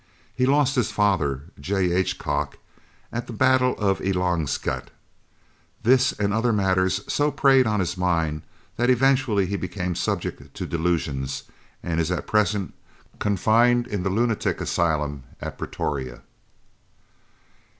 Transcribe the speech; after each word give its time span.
He 0.33 0.47
lost 0.47 0.73
his 0.73 0.89
father, 0.89 1.43
J.H. 1.59 2.17
Kock, 2.17 2.57
at 3.13 3.27
the 3.27 3.33
battle 3.33 3.77
of 3.77 3.99
Elandslaagte. 3.99 4.89
This 5.83 6.11
and 6.13 6.33
other 6.33 6.51
matters 6.51 7.01
so 7.07 7.29
preyed 7.29 7.67
upon 7.67 7.81
his 7.81 7.95
mind 7.95 8.41
that 8.77 8.89
eventually 8.89 9.45
he 9.45 9.57
became 9.57 9.93
subject 9.93 10.55
to 10.55 10.65
delusions, 10.65 11.43
and 11.83 11.99
is 11.99 12.09
at 12.09 12.25
present 12.25 12.73
confined 13.19 13.85
in 13.85 14.01
the 14.01 14.09
lunatic 14.09 14.59
asylum 14.59 15.21
at 15.39 15.59
Pretoria. 15.59 16.21